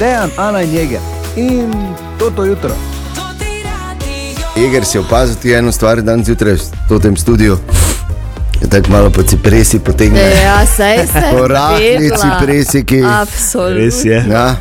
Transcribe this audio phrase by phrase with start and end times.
[0.00, 1.00] Dejan, Ana in Jeger.
[1.36, 1.72] In
[2.18, 2.70] to to jutro.
[4.56, 6.56] Jeger si opazil ti eno stvar danes zjutraj
[6.88, 7.58] v tem studiu.
[8.62, 10.20] Je tako malo po cipresi potegne.
[10.20, 11.22] Ja, saj se.
[11.32, 12.16] Po rahli vedela.
[12.16, 13.02] cipresiki.
[13.04, 13.76] Absolutno.
[13.76, 14.24] Res je.
[14.30, 14.56] Ja.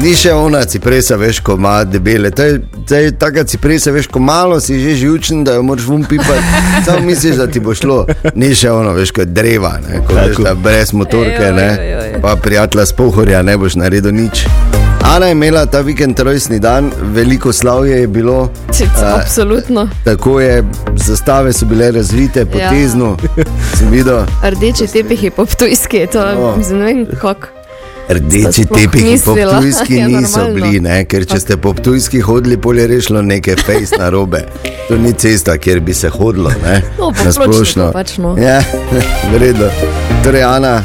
[0.00, 2.30] Ni še ona cipresa, veš, ko ima debele.
[2.30, 5.86] To je, to je taka cipresa, veš, ko malo si že živčen, da jo moraš
[5.86, 6.42] vum pipati.
[6.84, 8.06] Samo misliš, da ti bo šlo.
[8.34, 11.70] Ni še ono, veš, kot dreva, ne, ko veš, da brez motorke, ne,
[12.22, 14.46] pa prijatelja z pohorja ne boš naredil nič.
[15.04, 18.50] Ana je imela ta vikend rojstni dan, veliko slavje je bilo.
[18.78, 19.88] Čic, a, Absolutno.
[20.04, 20.64] Tako je,
[20.96, 23.16] zastave so bile razvite, potezno.
[23.78, 26.48] Sem videl, Rdeči tepihi po Ptujski, to O.
[26.48, 26.70] oh.
[26.70, 27.46] ne vem kako.
[28.08, 29.58] Rdeči sploh tepihi po mislila?
[29.58, 30.54] Ptujski Ja, niso normalno.
[30.56, 31.04] bili, ne?
[31.04, 34.44] ker če ste po Ptujski hodili, polje rešilo nekaj fejs na robe.
[34.88, 36.50] To ni cesta, kjer bi se hodilo.
[36.64, 36.82] Ne?
[36.98, 37.90] No, Na splošno.
[37.92, 38.36] pač, no.
[38.38, 38.62] Ja,
[39.34, 39.66] vredno.
[40.24, 40.82] Torej, Ana,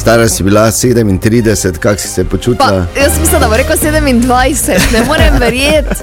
[0.00, 2.86] stara si bila 37, kako si se Pa, počutila?
[3.02, 5.94] jaz mislim, da bo rekel 27, ne morem verjeti.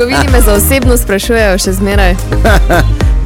[0.00, 2.14] Vidim, me za osebno sprašujejo še zmeraj.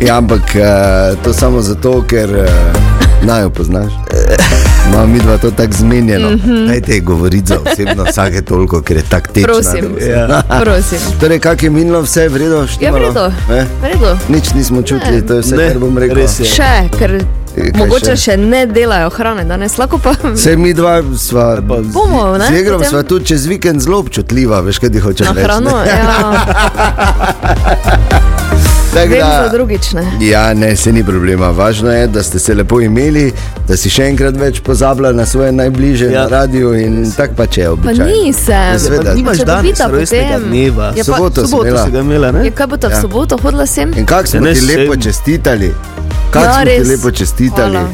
[0.01, 3.93] Ja, ampak uh, to samo zato, ker uh, naj jo poznaš.
[4.89, 6.31] Imamo mi dva to tako zmenjeno.
[6.31, 6.67] Mm -hmm.
[6.69, 9.53] Dajte govoriti za osebno vsake toliko, ker je tako težko.
[9.53, 9.97] Prosim.
[10.11, 10.43] Ja.
[10.63, 10.99] Prosim.
[11.21, 12.93] Torej, kak je minilo, vse je vredno, Ja.
[13.49, 13.67] Ne?
[13.83, 14.19] Vredo.
[14.29, 16.29] Nič nismo čutili, to je vse, Ne, kar bom rekel.
[16.29, 17.21] Še, ker
[17.75, 18.17] mogoče še?
[18.17, 22.45] še ne delajo hrane danes, lahko pa Vse mi dva sva, bomo, ne?
[22.45, 25.43] z Jegrom potem sva tudi čez vikend zelo občutljiva, veš, kaj ti hočeš Na reči.
[25.43, 25.87] hrano, ne?
[25.89, 25.97] ja.
[28.89, 30.05] Tako Vem da- drugič, ne.
[30.23, 31.51] Ja, ne, se ni problema.
[31.51, 33.33] Važno je, da ste se lepo imeli,
[33.69, 36.13] da si še enkrat več pozabila na svoje najbližje ja.
[36.13, 36.23] Ja.
[36.23, 38.05] na radiju in tako pač je Pa običajno.
[38.07, 38.79] nisem.
[38.79, 39.03] Seveda.
[39.05, 40.87] Pa nimaš Če danes dobita rojstnega dneva.
[40.87, 42.41] Ja, pa- Soboto Soboto si ga imela, ne?
[42.41, 42.97] Je kaj bo ta Ja.
[42.97, 43.93] v soboto hodila sem?
[43.95, 45.71] In kako smo Ja, ne, ti lepo sej- čestitali?
[46.31, 46.89] Kako Ja, res.
[46.89, 47.73] lepo čestitali?
[47.73, 47.89] Hvala.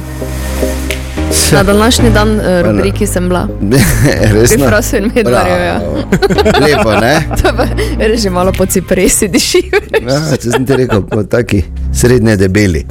[1.52, 3.48] Na današnji dan uh, rubriki sem bila.
[4.34, 4.68] Resno?
[4.68, 5.80] Frasu in Medvarju, ja.
[6.60, 7.22] Lepo, ne?
[8.22, 9.70] Že malo po cipresi diši.
[10.08, 11.62] Ja, če sem ti rekel, po taki
[11.94, 12.84] srednje debeli.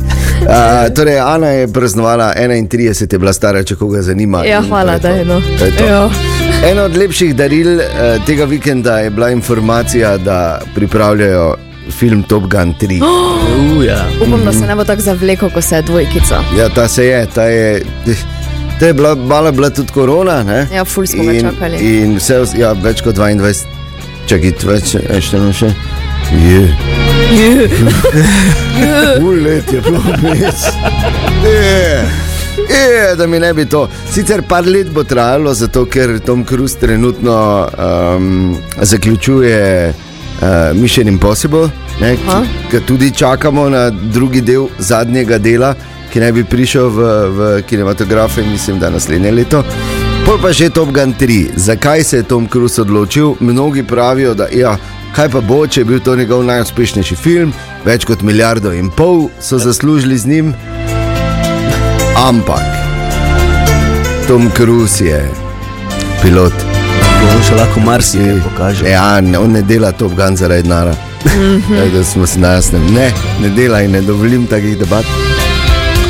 [0.50, 4.46] A, torej, Ana je praznovala 31, je bila stara, če koga zanima.
[4.46, 5.42] Ja, hvala, to je da je no.
[5.60, 5.90] Je.
[5.90, 6.10] Ja.
[6.72, 7.84] Eno od lepših daril uh,
[8.26, 11.56] tega vikenda je bila informacija, da pripravljajo
[11.92, 13.02] film Top Gun 3.
[13.78, 14.06] Uja.
[14.22, 16.44] Upam, da se ne bo tako zavlekel, ko se je dvojkica.
[16.58, 17.84] Ja, ta se je, ta je.
[18.80, 20.44] To je bila, malo bila tudi korona.
[20.44, 20.68] Ne?
[20.74, 21.78] Ja, ful smo in, čakali.
[21.78, 23.54] In vse, ja, več kot 22,
[24.26, 25.70] čakaj, več, še ne še.
[26.32, 26.64] Je.
[29.26, 30.66] Ul let je bilo vmes.
[31.46, 32.32] Je.
[32.70, 33.90] Je, da mi ne bi to.
[34.12, 41.70] Sicer par let bo trajalo, zato ker Tom Cruise trenutno um, zaključuje uh, Mission Impossible,
[42.02, 45.76] ne, ki ga tudi čakamo na drugi del zadnjega dela,
[46.14, 49.64] ki naj bi prišel v, v kinematografe, mislim, da naslednje leto.
[50.26, 51.56] Pol pa že Top Gun 3.
[51.56, 53.36] Zakaj se je Tom Cruise odločil?
[53.40, 54.78] Mnogi pravijo, da ja,
[55.16, 57.54] kaj pa bo, če je bil to njegov najuspešnejši film,
[57.86, 60.54] več kot milijardo in pol so zaslužili z njim.
[62.18, 62.66] Ampak
[64.28, 65.22] Tom Cruise je
[66.22, 66.54] pilot.
[67.22, 68.90] On še lahko marsikaj pokaže.
[68.90, 70.70] Ja, ne, on ne dela Top Gun zaradi
[71.24, 71.84] denarja.
[71.84, 72.86] Tako Da smo si na jasnem.
[72.94, 73.12] Ne,
[73.42, 75.06] ne dela in ne dovolim takih debat.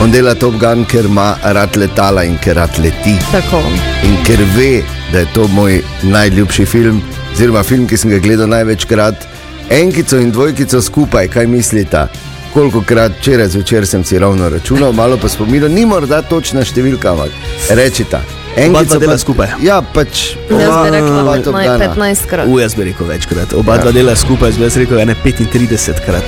[0.02, 3.16] On dela Top Gun, ker ima rad letala in ker rad leti.
[3.32, 3.62] Tako.
[4.04, 7.02] In ker ve, da je to moj najljubši film,
[7.34, 9.28] oziroma film, ki sem ga gledal največkrat,
[9.70, 12.08] enkico in dvojkico skupaj, kaj mislite?
[12.54, 17.14] Koliko krat včeraj zvečer sem si ravno računal, malo pa spominjal, ni morda točna številka,
[17.14, 17.32] ampak
[17.70, 18.41] rečita.
[18.52, 19.48] Oba dva dela skupaj.
[19.62, 20.36] Ja, pač.
[20.50, 21.78] Jaz bi oba rekla Top 15 Guna.
[21.96, 22.48] 15 krat.
[22.48, 23.54] U, jaz bi rekel večkrat.
[23.54, 23.82] Oba Ja.
[23.82, 26.24] dva dela skupaj, jaz bi rekel ene 35 krat.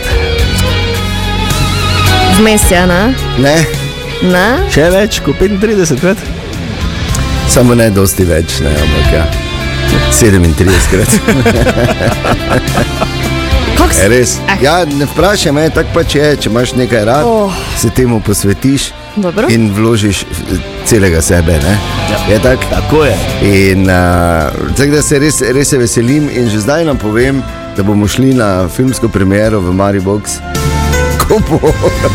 [2.39, 3.13] Vmes je, ne?
[3.38, 3.57] Ne,
[4.23, 4.47] Ne?
[4.72, 6.17] Še več kot 35 krat?
[7.50, 9.25] samo ne dosti več, ne, ampak ja.
[10.12, 11.12] 37 krat.
[13.83, 14.38] Je se res.
[14.47, 14.63] Eh.
[14.63, 17.53] Ja, ne vprašaj me, tako pač je, če imaš nekaj rad, Oh.
[17.78, 19.47] se temu posvetiš Dobro.
[19.50, 20.23] in vložiš
[20.85, 21.51] celega sebe.
[21.53, 21.77] Ne?
[22.29, 22.63] Je tako?
[22.69, 23.16] Tako je.
[23.44, 23.95] In uh,
[24.77, 27.44] tako da se res, res se veselim in že zdaj nam povem,
[27.77, 30.38] da bomo šli na filmsko premiero v Maribox.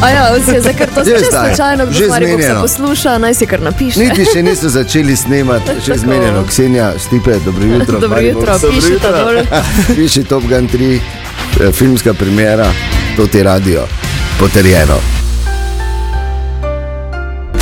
[0.04, 2.60] Ja, vse, zdaj, ker to Že se zdaj, slučajno, kdo se zmenjeno.
[2.60, 4.00] posluša, naj si kar napiše.
[4.00, 5.98] Niti še niso začeli snemati, še Tako.
[5.98, 6.44] zmenjeno.
[6.44, 7.98] Ksenija, Stipe, dobro jutro.
[8.00, 8.70] Dobro jutro, Maribox.
[8.70, 9.42] pišite dol.
[9.96, 11.00] Piši Top Gun 3,
[11.60, 12.70] eh, filmska premiera,
[13.16, 13.86] to ti radio,
[14.38, 15.17] potrjeno.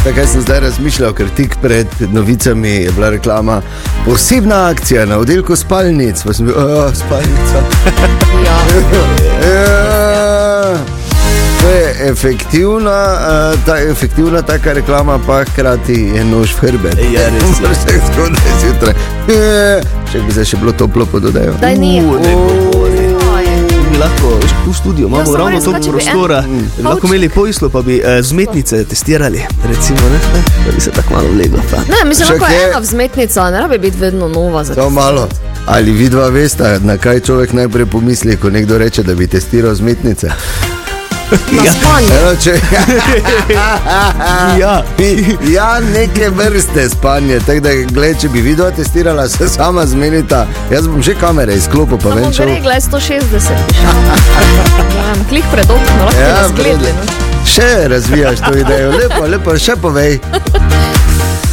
[0.06, 3.56] Takaj sem zdaj razmišljal, ker tik pred novicami je bila reklama.
[4.04, 7.62] Posebna akcija na oddelku spalnic, pa sem bil, oh, spalnica.
[8.46, 8.58] Ja.
[9.46, 10.76] Ja.
[11.62, 13.16] To je efektivna,
[13.52, 16.98] uh, ta, efektivna taka reklama, pa hkrati je nož v hrbet.
[17.12, 17.68] Ja, res je.
[17.72, 18.94] Vse zgodaj zjutraj.
[20.12, 21.58] Če bi se še bilo toplo pod odejo.
[21.60, 21.96] Daj ne.
[22.06, 22.85] U,
[24.06, 27.68] lahko veš, v studiu imamo samo ravno toliko en prostora, da bi lahko imeli poislo,
[27.68, 30.18] pa bi uh, vzmetnice testirali, recimo, ne?
[30.66, 31.58] da bi se tako malo leglo.
[31.70, 31.76] Pa.
[31.76, 34.64] Ne, mislim, da je ena vzmetnica, ne rabi biti vedno nova.
[34.64, 35.28] za To malo.
[35.66, 40.30] Ali vidva veste, na kaj človek najprej pomisli, ko nekdo reče, da bi testiral zmetnice?
[41.28, 42.54] Eno, če,
[44.58, 44.82] Ja.
[45.48, 47.40] ja, neke vrste spanje.
[47.40, 50.46] Tako da, gled, če bi vidva testirala, se sama zmenita.
[50.70, 53.50] Jaz bom že kamere izklopil, pa vem, Samo če gre, gledaj, 160.
[54.88, 56.78] Ne vem, Klik predolg, no lahko Ja, ja, razgledali.
[56.78, 57.02] vredno.
[57.46, 60.18] Še razvijaš to idejo, lepo, lepo, še povej.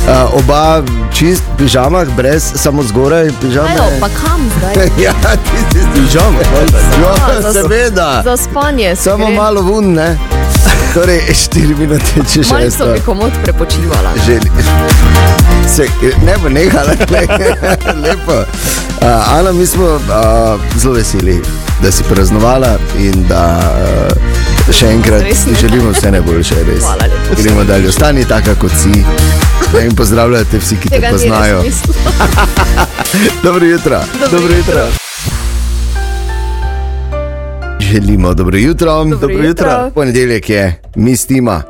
[0.03, 0.83] Uh, oba
[1.15, 3.71] čist v pižamah, brez samo zgoraj pižame.
[3.71, 4.75] Ajo, pa kam zdaj?
[5.05, 6.39] ja, ti si Pižamo,
[7.03, 8.21] Ja, seveda.
[8.23, 8.95] Za spanje.
[8.95, 9.35] Samo gre.
[9.35, 10.17] malo vun, ne?
[10.94, 14.11] Torej, 4 minute, če še Malce bi komod prepočivala.
[14.27, 14.51] Želi.
[15.71, 15.88] Se,
[16.25, 17.00] ne bo nehala,
[18.03, 18.44] lepo.
[19.00, 21.39] Uh, Ana, mi smo uh, zelo veseli,
[21.79, 25.31] da si praznovala in da uh, še enkrat
[25.63, 26.59] želimo vse najboljše.
[26.67, 26.83] Res.
[26.83, 27.39] Hvala lepo.
[27.39, 29.05] Gremo dalje, ostani taka kot si.
[29.81, 31.63] In pozdravljate vsi, ki te Tega res poznajo.
[33.43, 33.99] Dobro jutro.
[34.31, 34.81] Dobro jutro.
[37.79, 39.05] Želimo dobro jutro.
[39.05, 39.91] Dobro jutro.
[39.95, 41.61] Ponedeljek je, mi stima,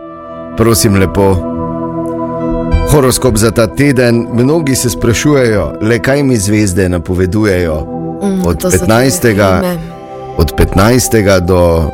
[0.57, 1.35] prosim lepo.
[2.91, 4.27] Horoskop za ta teden.
[4.33, 7.87] Mnogi se sprašujejo, le kaj mi zvezde napovedujejo.
[8.23, 9.21] Mm, Od to so te 15.
[9.21, 9.77] teme.
[10.37, 11.39] Od 15.
[11.39, 11.89] do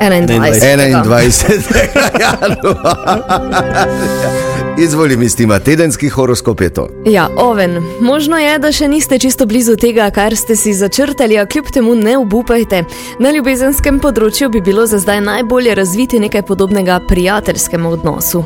[0.00, 1.04] 21.
[1.04, 2.20] 21.
[2.20, 4.47] januarja.
[4.80, 6.88] Izvoli mi stima, tedenski horoskop je to.
[7.06, 7.82] Ja, oven.
[8.00, 11.94] Možno je, da še niste čisto blizu tega, kar ste si začrtali, a kljub temu
[11.94, 12.84] ne obupajte.
[13.18, 18.44] Na ljubezenskem področju bi bilo za zdaj najbolje razviti nekaj podobnega prijateljskemu odnosu.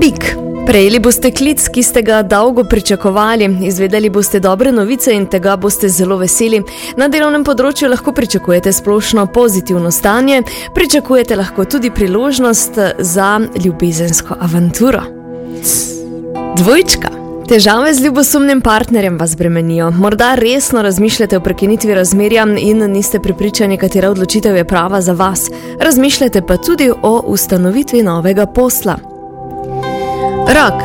[0.00, 0.51] Bik.
[0.66, 5.88] Prejeli boste klic, ki ste ga dolgo pričakovali, izvedeli boste dobre novice in tega boste
[5.88, 6.60] zelo veseli.
[6.96, 10.44] Na delovnem področju lahko pričakujete splošno pozitivno stanje,
[10.74, 13.32] pričakujete lahko tudi priložnost za
[13.64, 15.02] ljubezensko avanturo.
[16.56, 17.10] Dvojčka.
[17.48, 19.90] Težave z ljubosumnim partnerjem vas bremenijo.
[19.90, 25.50] Morda resno razmišljate o prekinitvi razmerja in niste prepričani, katera odločitev je prava za vas.
[25.80, 29.11] Razmišljate pa tudi o ustanovitvi novega posla.
[30.48, 30.82] Rak.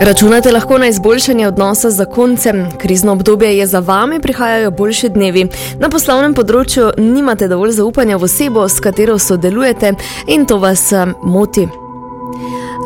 [0.00, 5.46] Računate lahko na izboljšanje odnosa z zakoncem, krizno obdobje je za vami, prihajajo boljši dnevi.
[5.78, 9.92] Na poslovnem področju nimate dovolj zaupanja v osebo, s katero sodelujete
[10.26, 10.92] in to vas
[11.22, 11.66] moti.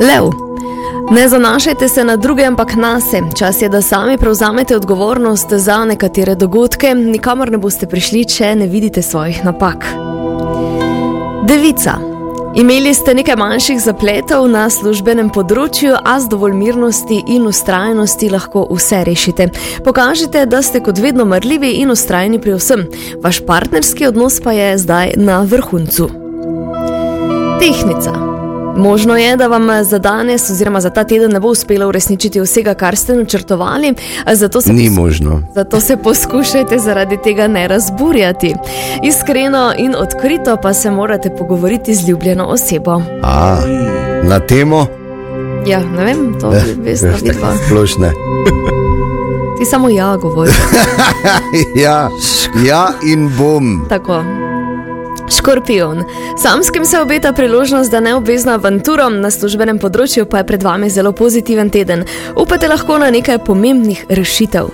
[0.00, 0.31] Lev.
[1.10, 3.20] Ne zanašajte se na druge, ampak na se.
[3.38, 8.66] Čas je, da sami prevzamete odgovornost za nekatere dogodke, nikamor ne boste prišli, če ne
[8.66, 9.84] vidite svojih napak.
[11.44, 12.12] Devica.
[12.54, 18.66] Imeli ste nekaj manjših zapletov na službenem področju, a z dovolj mirnosti in ustrajnosti lahko
[18.69, 19.46] vse rešite.
[19.87, 22.84] Pokažite, da ste kot vedno marljivi in ustrajni pri vsem.
[23.25, 26.10] Vaš partnerski odnos pa je zdaj na vrhuncu.
[27.62, 28.31] Tehnica.
[28.76, 32.74] Možno je, da vam za danes oziroma za ta teden ne bo uspelo uresničiti vsega,
[32.74, 33.94] kar ste načrtovali,
[34.32, 35.42] zato se Ni možno.
[35.54, 38.54] Zato se poskušajte zaradi tega ne razburjati.
[39.02, 43.02] Iskreno in odkrito pa se morate pogovoriti z ljubljeno osebo.
[43.22, 43.58] A,
[44.22, 44.86] na temo?
[45.66, 47.54] Ja, ne vem, to Eh, veste, vidva.
[47.66, 48.12] Splošne.
[49.58, 50.54] Ti samo ja govoriš.
[51.85, 52.08] ja,
[52.66, 53.87] ja, in bom.
[53.88, 54.25] Tako.
[55.36, 56.04] Škorpion.
[56.42, 61.12] Samskim se obeta priložnost, da neobvezno avanturo na službenem področju pa je pred vami zelo
[61.12, 62.06] pozitiven teden.
[62.36, 64.68] Upate lahko na nekaj pomembnih rešitev.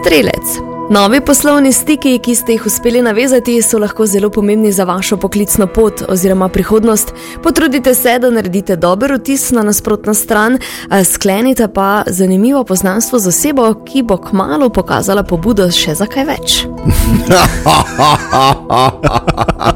[0.00, 0.73] Strelec.
[0.90, 5.66] Novi poslovni stiki, ki ste jih uspeli navezati, so lahko zelo pomembni za vašo poklicno
[5.66, 7.12] pot oziroma prihodnost.
[7.42, 13.28] Potrudite se, da naredite dober vtis na nasprotno stran, a sklenite pa zanimivo poznanstvo z
[13.28, 16.60] osebo, ki bo kmalo pokazala pobudo še za kaj več.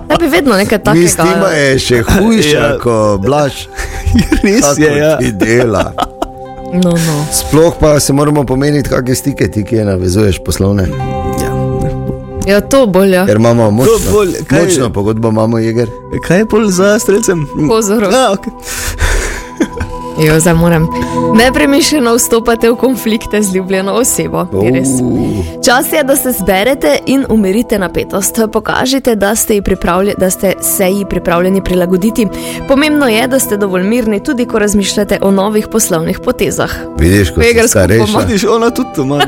[0.08, 1.48] Da bi vedno nekaj takega.
[1.48, 2.78] je še hujša, Ja.
[2.78, 3.68] ko blaš.
[4.42, 5.16] Res je, ja.
[5.18, 5.92] Ti dela.
[6.74, 7.24] No, no.
[7.32, 10.88] Sploh pa se moramo pomeniti, kakšne stike ti, ki je navezuješ poslovne.
[11.38, 11.52] ja.
[12.46, 13.26] Ja, to bolje.
[13.26, 15.88] Ker imamo močno, bolj, kaj- močno pogodbo, imamo jeger.
[16.22, 17.46] Kaj je pol za strelcem?
[17.68, 18.08] Pozorov.
[18.10, 18.52] A, okay.
[20.26, 20.88] Jo, zdaj moram.
[21.34, 24.46] Nepremišljeno vstopate v konflikte z ljubljeno osebo.
[24.62, 24.82] Je.
[25.64, 28.38] Čas je, da se zberete in umirite napetost.
[28.52, 29.60] Pokažite, da ste,
[30.18, 32.28] da ste se ji pripravljeni prilagoditi.
[32.68, 36.70] Pomembno je, da ste dovolj mirni, tudi ko razmišljate o novih poslovnih potezah.
[36.98, 38.18] Vidiš, ko si Vegarsko starejša.
[38.18, 39.20] Vidiš, ona tudi to ima.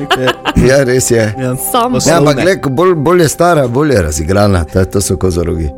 [0.69, 1.35] Ja, res je.
[1.39, 1.57] Ja.
[1.73, 1.95] Sam.
[2.07, 5.71] Ja, ampak gled, bolj, bolj je stara, bolj je razigrana, to, to so kozorogi.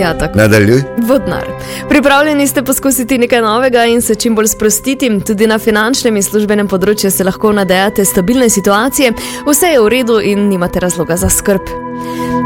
[0.00, 0.38] Ja, tako.
[0.38, 0.82] Nadaljuj.
[1.02, 1.44] Vodnar.
[1.88, 5.10] Pripravljeni ste poskusiti nekaj novega in se čim bolj sprostiti.
[5.26, 9.12] Tudi na finančnem in službenem področju se lahko nadejate stabilne situacije,
[9.46, 11.85] vse je v redu in nimate razloga za skrb.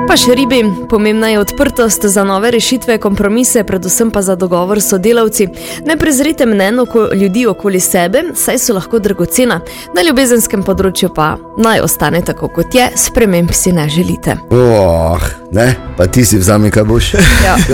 [0.09, 4.89] Pa še ribi, pomembna je odprtost za nove rešitve, kompromise, predvsem pa za dogovor s
[4.91, 5.47] sodelavci.
[5.87, 9.61] Ne prezrite mnen oko ljudi okoli sebe, saj so lahko dragocena.
[9.95, 14.35] Na ljubezenskem področju pa naj ostane tako, kot je, sprememb si ne želite.
[14.51, 15.23] Oh,
[15.55, 17.15] ne, pa ti si vzami, kaj boš.
[17.47, 17.55] Ja.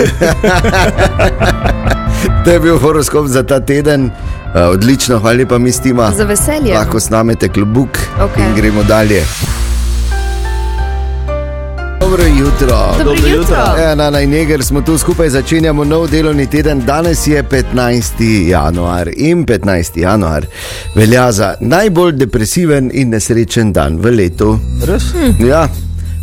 [2.45, 6.11] To je bil horoskop za ta teden, uh, odlično, hvala lepa, mi stima.
[6.17, 6.73] Za veselje.
[6.73, 8.43] Lahko snamete klubuk Okej.
[8.43, 9.21] in gremo dalje.
[12.17, 12.77] Dobro jutro.
[12.97, 13.39] Dobro Dobro jutro.
[13.39, 13.81] jutro.
[13.81, 16.81] Ja, na Najneger smo tu skupaj, začenjamo nov delovni teden.
[16.85, 18.47] Danes je 15.
[18.49, 19.99] januar in 15.
[19.99, 20.45] januar
[20.95, 24.59] velja za najbolj depresiven in nesrečen dan v letu.
[24.87, 25.03] Res?
[25.47, 25.69] Ja,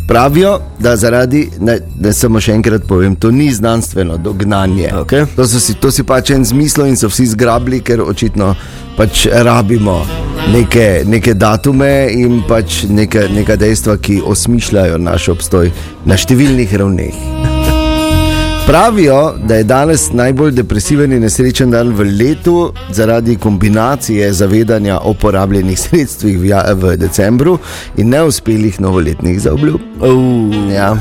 [0.07, 4.91] pravijo, da zaradi, ne, da samo še enkrat povem, to ni znanstveno dognanje.
[4.95, 5.25] Okej.
[5.35, 8.55] To, si, to si pač en zmisel in so vsi zgrabili, ker očitno
[8.97, 15.71] pač rabimo neke, neke datume in pač neke, neka dejstva, ki osmišljajo naš obstoj
[16.05, 17.17] na številnih ravneh.
[18.69, 25.13] Pravijo, da je danes najbolj depresiven in nesrečen dan v letu zaradi kombinacije zavedanja o
[25.13, 27.59] porabljenih sredstvih v, ja, v decembru
[27.97, 29.81] in neuspelih novoletnih zaobljub.
[30.01, 30.95] Uh, Ja.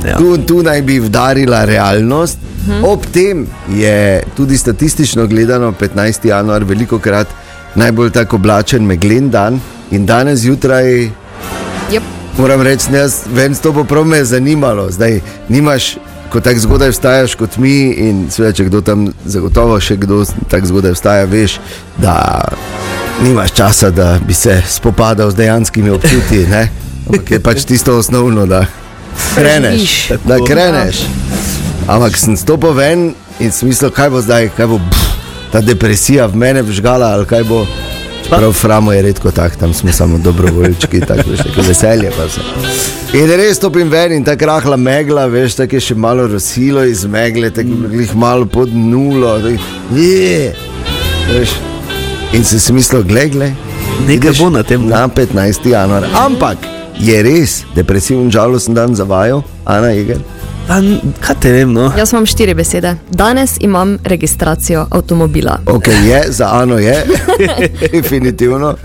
[0.00, 0.16] Ja.
[0.16, 2.38] Tu, tu naj bi vdarila realnost.
[2.84, 6.26] Ob tem je tudi statistično gledano 15.
[6.28, 7.28] januar veliko krat
[7.74, 9.60] najbolj tako oblačen meglen dan
[9.90, 11.10] in danes zjutraj.
[11.90, 12.02] Yep.
[12.38, 14.90] Moram reči, ne, jaz vem, to bo prav me zanimalo.
[14.90, 15.96] Zdaj, nimaš,
[16.30, 20.66] ko tako zgodaj vstajaš kot mi, in seveda, če kdo tam zagotovo še kdo tako
[20.66, 21.58] zgodaj vstaja, veš,
[21.98, 22.14] da
[23.22, 26.46] nimaš časa, da bi se spopadal z dejanskimi občutki.
[26.50, 26.68] ne.
[27.06, 28.66] Ampak je pač tisto osnovno, da
[29.34, 30.12] kreneš.
[30.24, 31.02] Da kreneš.
[31.88, 35.19] Ampak sem stopil ven in sem mislil, kaj bo zdaj, kaj bo pff,
[35.52, 37.64] ta depresija v mene vžgala ali kaj bo.
[38.30, 42.40] Prav Framo je redko tak, tam smo samo dobrovoljčki, tako veš, tako veselje pa se.
[43.18, 47.02] In res stopim ven in tako rahla megla, veš, tako je še malo rosilo iz
[47.10, 50.52] megle, tako jih malo pod nulo, tako, je,
[51.32, 51.56] veš.
[52.32, 53.34] In sem si mislil, glej,
[54.06, 54.88] Nekaj bo na tem.
[54.88, 55.66] Na 15.
[55.66, 56.06] januar.
[56.14, 56.58] Ampak
[57.00, 60.20] je res depresiven, žalosten dan za vajo, Ana Iger.
[60.70, 61.88] Pa, n- kaj te vem, no?
[61.98, 62.94] Jaz imam štiri besede.
[63.10, 65.58] Danes imam registracijo avtomobila.
[65.66, 66.94] Ok, je, za Ano je,
[67.92, 68.76] definitivno.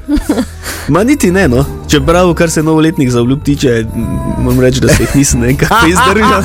[0.88, 1.66] Ma niti ne, no.
[1.88, 3.86] Čeprav, kar se novoletnih zaobljub tiče,
[4.40, 6.42] moram reči, da se jih nisem nekaj izdržal.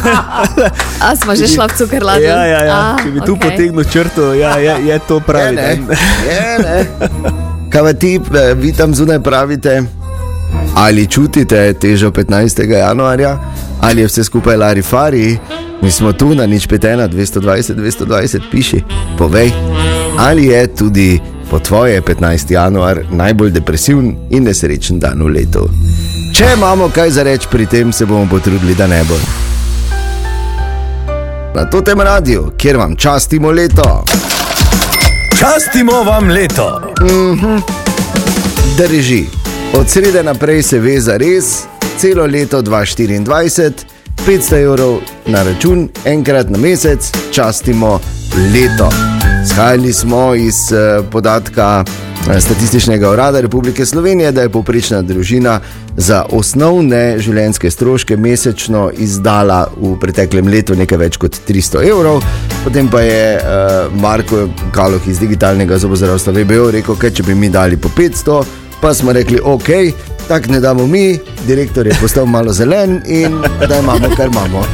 [1.01, 2.21] A smo že šla v cukrlad?
[2.21, 2.97] ja, ja, ja.
[3.03, 3.51] Če bi tu okay.
[3.51, 5.57] potegnil črto, ja, je, je to Je, pravi.
[5.57, 5.97] ne, dan.
[6.27, 6.87] je, ne.
[7.71, 9.83] Kaj ti, eh, vi tam zunaj pravite,
[10.75, 12.71] ali čutite težo 15.
[12.71, 13.39] januarja,
[13.81, 15.39] ali je vse skupaj larifari,
[15.83, 18.83] mi smo tu na nič petena, 220, 220, piši,
[19.19, 19.53] povej,
[20.19, 22.53] ali je tudi po tvoje 15.
[22.53, 25.69] januar najbolj depresiven in nesrečen dan v letu.
[26.35, 29.19] Če imamo kaj za reči pri tem, se bomo potrudili, da ne bo.
[31.55, 34.05] Na to tem radiju, kjer vam častimo leto.
[35.39, 36.81] Častimo vam leto.
[38.79, 39.40] Drži.
[39.75, 41.63] Od srede naprej se ve za res,
[41.99, 43.73] celo leto 2024,
[44.27, 48.01] 500 evrov na račun, enkrat na mesec, častimo
[48.55, 48.89] leto.
[49.47, 55.61] Shajali smo iz eh, podatka eh, Statističnega urada Republike Slovenije, da je povprečna družina
[55.97, 62.25] za osnovne življenjske stroške mesečno izdala v preteklem letu nekaj več kot 300 evrov.
[62.65, 67.49] Potem pa je uh, Marko Kaloh iz digitalnega zobozdravstva VBO rekel, kaj če bi mi
[67.51, 68.43] dali po 500,
[68.81, 69.69] pa smo rekli, ok,
[70.29, 74.67] tako ne damo mi, direktor je postal malo zelen in da imamo, kar imamo.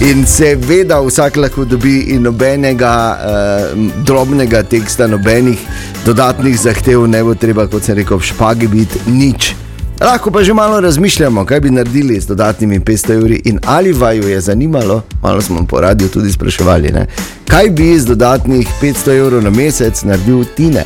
[0.00, 5.58] In seveda vsak lahko dobi in nobenega uh, drobnega teksta, nobenih
[6.06, 9.54] dodatnih zahtev, ne bo treba, kot sem rekel, špagi biti nič.
[10.00, 14.28] Lahko pa že malo razmišljamo, kaj bi naredili z dodatnimi 500 evri in ali vaju
[14.28, 17.06] je zanimalo, malo smo po radiju tudi spraševali, ne?
[17.48, 20.84] kaj bi z dodatnih 500 evrov na mesec naredil Tine.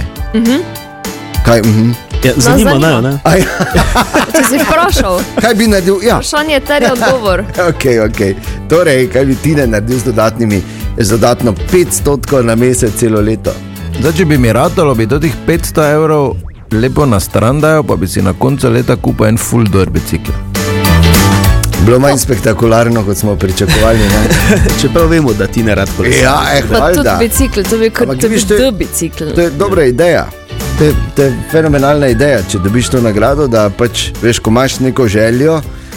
[1.45, 1.91] Kaj, mhm.
[2.25, 3.01] Ja, zanima zanima.
[3.01, 3.19] me, ne?
[3.25, 3.43] Aj,
[4.33, 5.99] Če si vprašal, kaj bi naredil?
[6.03, 7.45] Ja, vprašanje ter je odgovor.
[7.71, 8.35] Okay, okay.
[8.69, 10.63] Torej, kaj bi ti naredil z dodatnimi
[10.99, 13.53] z dodatno 500 na mesec celo leto.
[14.01, 16.35] Zdaj, če bi mi ratalo, bi do teh 500 evrov
[16.73, 20.33] lepo na stran dajal, pa bi si na koncu leta kupil en full door bicikl.
[21.81, 23.99] Bilo manj spektakularno, kot smo pričakovali.
[23.99, 24.23] ne?
[24.81, 26.23] Čeprav vemo, da ti ne rad kolesariš.
[26.23, 27.17] Ja, eh, Pa tudi valjda.
[27.21, 29.25] bicikl, to kot to to je- D bicikl.
[29.35, 30.27] To je dobra ideja.
[30.79, 35.57] To je, fenomenalna ideja, če dobiš to nagrado, da pač veš, ko imaš neko željo,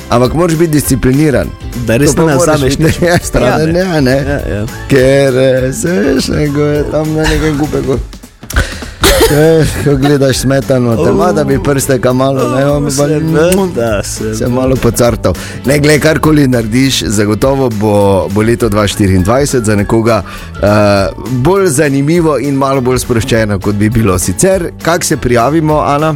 [0.10, 1.52] ampak moraš biti discipliniran.
[1.86, 3.84] Da res ne vzameš nič Ja, stran, ne.
[3.86, 4.16] Ne, ne.
[4.26, 4.64] Ja, ja.
[4.90, 8.00] Ker eh, se veš, neko je tam na nekem kupegu.
[9.32, 13.08] Eh, Ko gledaš smetano, te ima, da bi prste kam malo, ne, on bi pa-
[13.08, 14.50] Seveda, se seveda.
[14.50, 15.34] malo pocartal.
[15.66, 17.94] Ne, glej, karkoli narediš, zagotovo bo,
[18.30, 20.24] bo leto 2024 za nekoga
[20.54, 20.60] uh,
[21.30, 24.72] bolj zanimivo in malo bolj sproščeno, kot bi bilo sicer.
[24.82, 26.16] Kako se prijavimo, Ana?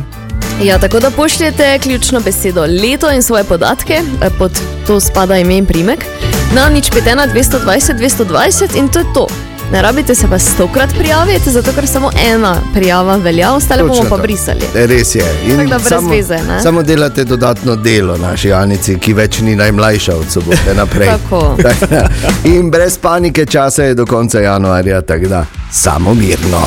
[0.64, 4.52] Ja, tako da pošljete ključno besedo leto in svoje podatke, eh, pod
[4.88, 6.06] to spada ime in primek,
[6.54, 9.28] na nič 5, 220, 220 in to je to.
[9.72, 14.10] Ne rabite se pa stokrat prijaviti, zato ker samo ena prijava velja, ostale bomo Točno
[14.10, 14.22] pa to.
[14.22, 14.62] brisali.
[14.74, 15.26] Res je.
[15.48, 16.62] In Tako brez veze, ne?
[16.62, 21.10] samo delate dodatno delo naši Anici, ki več ni najmlajša od sobote naprej.
[22.56, 26.62] In brez panike časa je do konca januarja, tako da samo mirno.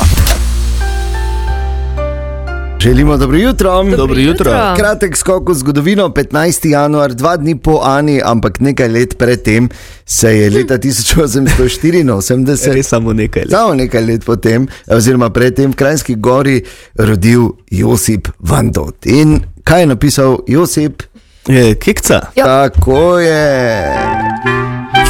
[2.80, 3.84] Želimo dobro jutro.
[3.96, 4.74] Dobro jutro.
[4.76, 6.68] Kratek skok v zgodovino, 15.
[6.68, 9.68] januar, dva dni po Ani, ampak nekaj let predtem
[10.06, 12.74] se je leta 1884.
[12.74, 13.42] Res samo nekaj.
[13.42, 13.50] let.
[13.50, 16.62] Samo nekaj let potem, oziroma predtem, v Krajski gori
[16.94, 19.06] rodil Josip Vandot.
[19.06, 21.02] In kaj je napisal Josip?
[21.48, 22.20] Je Kekca.
[22.36, 22.44] Ja.
[22.44, 24.67] Tako je.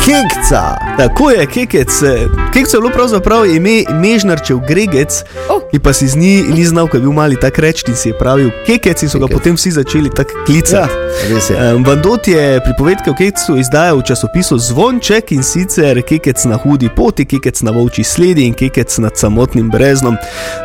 [0.09, 0.63] Kekca.
[0.97, 2.03] Tako je, kekec.
[2.03, 5.13] eh, Kekec je bilo pravzaprav ime Mežnarčev Gregec,
[5.49, 5.61] Oh.
[5.71, 8.09] ki pa si z njim ni znal, ko je bil mali tak reči in si
[8.09, 9.37] je pravil Kekec in so ga Kekec.
[9.39, 10.93] potem vsi začeli tako klicati.
[11.29, 11.75] Ja, res je.
[11.75, 16.89] Um, Vandot je pripovedke o Kekcu izdajal v časopisu Zvonček in sicer Kekec na hudi
[16.89, 20.17] poti, Kekec na volčji sledi in Kekec nad samotnim breznom.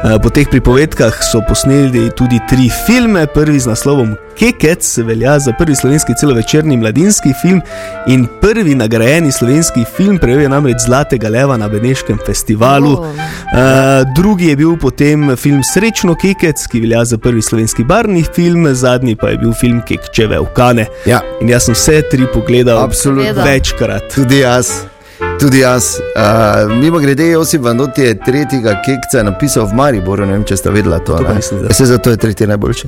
[0.04, 3.28] Uh, Po teh pripovedkah so posneli tudi tri filme.
[3.28, 7.62] Prvi z naslovom Kekec velja za prvi slovenski celovečerni mladinski film
[8.08, 12.92] in prvi nagrajeni slovenski film, prejel je namreč Zlatega leva na Beneškem festivalu.
[12.92, 13.00] Oh.
[13.00, 18.68] Uh, drugi je bil potem film Srečno Kekec, ki velja za prvi slovenski barni film,
[18.74, 20.86] zadnji pa je bil film Kekčeve Vkane.
[21.06, 23.44] Ja, In jaz sem vse tri pogledal absolutno.
[23.44, 24.14] Večkrat.
[24.16, 24.93] Tudi jaz.
[25.40, 26.00] Tudi jaz.
[26.16, 30.72] Uh, mimo grede, Josip Vandot je tretjega kekca napisal v Mariboru, ne vem, če ste
[30.72, 31.18] vedela to.
[31.18, 31.36] To.
[31.70, 32.88] Vse zato je tretji najboljši.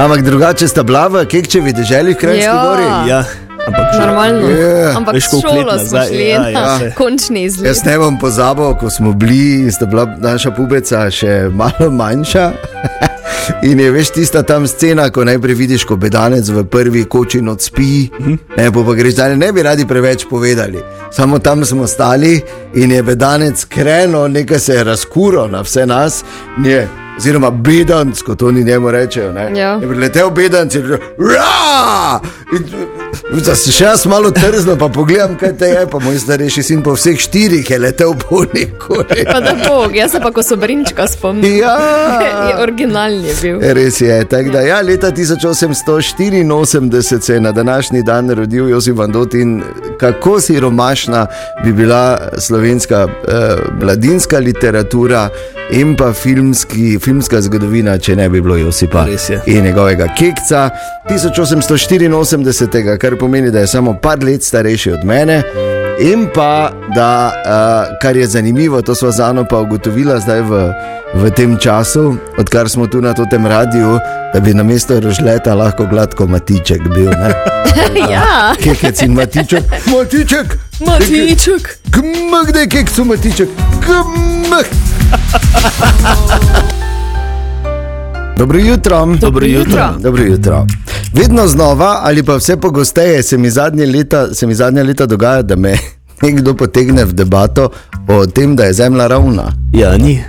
[0.00, 2.62] Ampak drugače sta bila v kekčevi deželi v Krajski Ja.
[2.64, 2.88] gori.
[3.10, 3.24] Ja,
[3.66, 4.50] ampak Normalno.
[4.50, 4.96] Ja.
[4.96, 6.92] Ampak Veš, šolo smo nazaj, šli ja, na ja, se.
[6.96, 7.66] končni izlet.
[7.66, 12.50] Jaz ne bom pozabil, ko smo bili in sta bila naša pubeca še malo manjša.
[13.62, 17.68] In je veš tista tam scena, ko najprej vidiš, ko bedanec v prvi koči noč
[17.70, 18.08] spi,
[18.56, 20.82] ne pa, pa greš dalje, ne bi radi preveč povedali.
[21.14, 22.40] Samo tam smo stali
[22.74, 26.24] in je bedanec krenil, nekaj se je razkuro na vse nas.
[26.58, 29.32] Nije, Oziroma, bedanc, kot oni njemu rečejo.
[29.56, 29.72] Ja.
[29.72, 32.20] Je priletel bedanc in reče: Ra!
[33.44, 36.82] Da se še jaz malo trzno, pa pogledam, kaj te je, pa moj starejši sin
[36.84, 39.24] po vseh štirih je letel po nikoli.
[39.26, 41.56] Pa da bog, jaz pa ko so brinčka spomnim.
[41.58, 41.76] Ja.
[42.50, 43.58] je originalni bil.
[43.60, 49.34] Res je, tako da ja, leta 1884 se je na današnji dan rodil Josip Vandot
[49.34, 49.62] in
[49.98, 51.26] kako siromašna
[51.64, 55.28] bi bila slovenska eh, mladinska literatura
[55.70, 59.04] in pa filmski, filmska zgodovina, če ne bi bilo Josipa
[59.46, 60.70] in njegovega kekca
[61.10, 65.42] 1884, kar pomeni, da je samo par let starejši od mene.
[66.02, 70.72] In pa, da, uh, kar je zanimivo, to smo za eno pa ugotovila zdaj v,
[71.14, 73.98] v tem času, odkar smo tu na tem radiju,
[74.34, 77.10] da bi na mesto rožleta lahko gladko matiček bil.
[77.10, 77.30] ne.
[78.12, 81.78] ja, Kekec in matiček, matiček, matiček.
[81.94, 83.48] kmh, da je kekcu matiček,
[83.86, 84.66] kmh.
[88.36, 89.06] Dobro jutro.
[89.20, 89.94] Dobro jutro.
[89.98, 90.66] Dobro jutro.
[91.12, 95.42] Vedno znova, ali pa vse pogosteje, se mi zadnje leta, se mi zadnje leta dogaja,
[95.42, 95.78] da me
[96.22, 97.70] nekdo potegne v debato
[98.08, 99.52] o tem, da je zemlja ravna.
[99.72, 100.24] Ja, ni.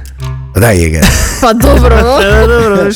[0.55, 1.01] Da je ga.
[1.41, 2.21] Pa dobro, no?
[2.27, 2.89] Ja, dobro.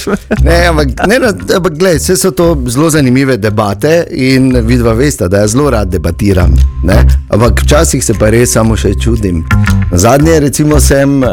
[0.43, 5.27] Ne, ampak, ne, ne, ampak gled, vse so to zelo zanimive debate in vidva veste,
[5.27, 6.55] da jaz zelo rad debatiram.
[6.83, 7.03] Ne?
[7.29, 9.43] Ampak včasih se pa res samo še čudim.
[9.91, 11.29] Zadnje recimo sem uh,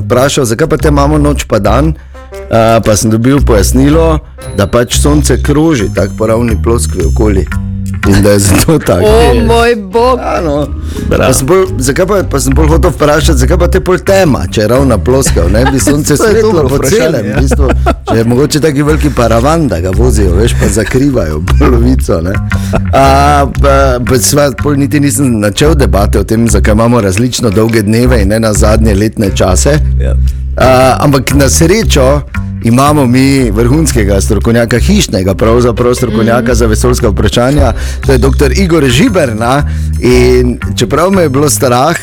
[0.00, 1.94] vprašal, zakaj pa te imamo noč pa dan.
[2.32, 4.18] Uh, pa sem dobil pojasnilo,
[4.56, 7.46] da pač sonce kroži tako po ravni ploskvi okoli.
[8.08, 9.06] in da je zato tako.
[9.06, 10.18] O moj bog.
[10.22, 10.66] Ano.
[11.18, 14.46] Pa sem bolj, zakaj pa, pa sem bolj hotel vprašati, zakaj pa te pol tema,
[14.52, 17.26] če je ravna ploska, ne bi sonce je svetlo po celem.
[17.26, 17.36] ja.
[17.36, 17.68] V bistvu,
[18.10, 22.20] če je mogoče taki veliki paravan, da ga vozijo, veš, pa zakrivajo polovico.
[22.20, 22.34] ne.
[22.92, 23.76] A, pa,
[24.08, 28.28] pa sva, pol niti nisem načel debate o tem, zakaj imamo različno dolge dneve in
[28.28, 29.78] ne na zadnje letne čase.
[30.00, 30.16] Ja.
[30.56, 32.22] A, ampak na srečo
[32.64, 36.54] imamo mi vrhunskega strokovnjaka, hišnega, pravzaprav strokovnjaka mm.
[36.54, 37.72] za vesoljska vprašanja,
[38.06, 38.52] to je dr.
[38.56, 39.68] Igor Žiberna.
[40.00, 41.96] In čeprav me je bilo strah,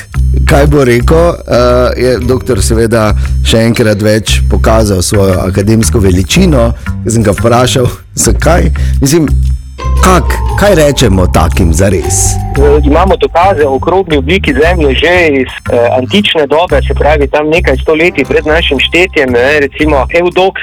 [0.46, 1.36] kaj bo rekel, uh,
[1.98, 6.74] je doktor seveda še enkrat več pokazal svojo akademsko veličino.
[7.08, 8.72] Sem ga vprašal, zakaj.
[9.02, 9.28] Mislim,
[10.10, 10.26] kak,
[10.60, 12.18] kaj rečemo takim za res?
[12.60, 17.46] Eh, imamo dokaze o okrogli obliki Zemlje že iz eh, antične dobe, se pravi tam
[17.56, 19.30] nekaj stoletij pred našim štetjem.
[19.30, 19.98] Ne, recimo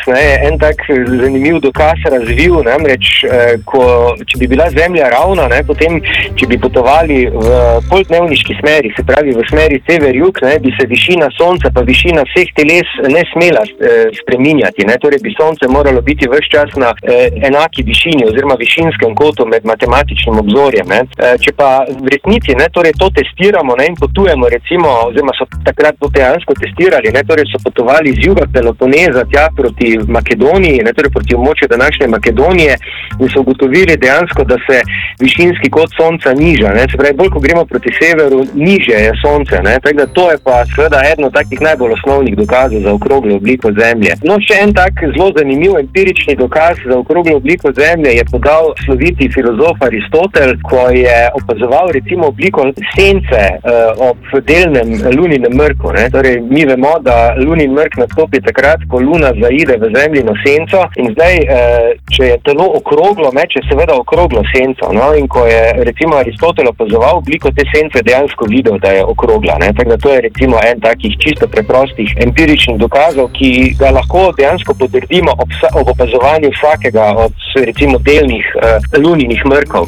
[0.06, 0.76] ne, je en tak
[1.22, 3.82] zanimiv dokaz razvil, namreč eh, ko,
[4.28, 6.02] če bi bila Zemlja ravna, ne, potem
[6.38, 7.46] če bi potovali v
[7.90, 12.88] poldnevniški smeri, se pravi v smeri sever-jug, bi se višina Sonca pa višina vseh teles
[13.14, 14.88] ne smela eh, spreminjati.
[14.90, 19.35] Ne, torej bi Sonce moralo biti vse čas na eh, enaki višini oziroma višinskem kotu
[19.44, 20.86] med matematičnim obzorjem.
[20.88, 21.00] Ne.
[21.18, 25.44] Eh, če pa v resnici ne, torej to testiramo ne, in potujemo, recimo, oziroma so
[25.64, 30.92] takrat to dejansko testirali, ne, torej so potovali z juga Peloponeza tja proti Makedoniji, ne,
[30.96, 32.78] torej proti območju današnje Makedonije
[33.20, 34.80] in so ugotovili dejansko, da se
[35.20, 36.72] višinski kot Sonca niža.
[36.76, 39.60] Ne, se pravi, bolj ko gremo proti severu, niže je Sonce.
[39.66, 43.36] Ne, tako da to je pa seveda eden od takih najbolj osnovnih dokazov za okroglo
[43.36, 44.12] obliko Zemlje.
[44.28, 49.25] No, še en tak zelo zanimiv empirični dokaz za okroglo obliko Zemlje je podal sloviti
[49.34, 52.64] filozof Aristotel, ko je opazoval recimo obliko
[52.96, 55.92] sence uh, ob delnem luninem mrku.
[55.92, 56.10] Ne.
[56.10, 61.12] Torej, mi vemo, da lunin mrk nastopi takrat, ko luna zaide v zemljino senco in
[61.14, 64.92] zdaj, uh, če je telo okroglo, meče seveda okroglo senco.
[64.92, 69.58] No, in ko je recimo Aristotel opazoval obliko te sence, dejansko videl, da je okrogla.
[69.60, 69.72] Ne.
[69.76, 74.74] Tako da to je recimo en takih čisto preprostih empiričnih dokazov, ki ga lahko dejansko
[74.78, 77.32] potrdimo ob, ob opazovanju vsakega od
[77.66, 79.86] recimo delnih uh, luninih mrkov.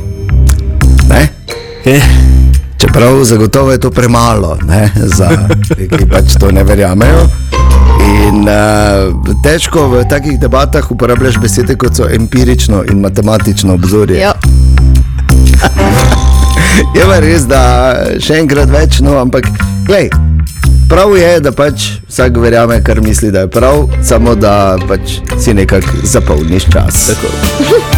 [1.11, 1.27] Ne?
[1.83, 2.01] Okay.
[2.79, 5.29] Čeprav zagotovo je to premalo ne, za
[5.69, 7.27] te, ki pač to ne verjamejo.
[7.99, 9.11] In uh,
[9.43, 14.21] težko v takih debatah uporabljaš besede kot so empirično in matematično obzorje.
[14.21, 14.33] Ja.
[16.97, 17.61] Je pa res, da
[18.23, 19.51] še enkrat več, no, ampak
[19.89, 20.11] glej,
[20.91, 25.55] prav je, da pač vsak verjame, kar misli, da je prav, samo da pač si
[25.59, 27.09] nekako zapolniš čas.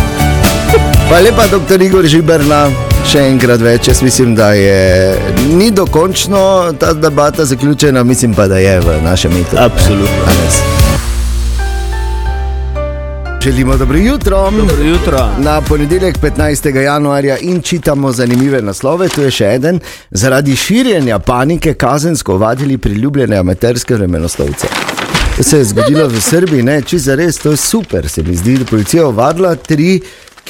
[1.10, 2.68] Pa lepa, doktor Igor Žiberna,
[3.02, 3.88] še enkrat več.
[3.90, 5.16] Jaz mislim, da je
[5.58, 6.42] ni dokončno
[6.78, 9.58] ta debata zaključena, mislim pa, da je v našem metu.
[9.58, 10.20] Absolutno.
[10.28, 10.60] Danes.
[13.42, 14.44] Želimo dobro jutro.
[14.54, 15.24] Dobro jutro.
[15.42, 16.78] Na ponedeljek 15.
[16.78, 19.08] januarja in čitamo zanimive naslove.
[19.08, 19.82] Tu je še eden.
[20.10, 24.70] Zaradi širjenja panike kazensko ovadili priljubljene amaterske vremenoslovce.
[25.40, 28.34] To se je zgodilo v Srbiji, ne, če za res, to je super, se mi
[28.36, 29.94] zdi, da policija ovadila tri,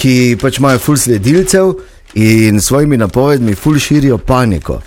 [0.00, 1.74] ki pač imajo ful sledilcev
[2.14, 4.80] in s svojimi napovedmi ful širijo paniko,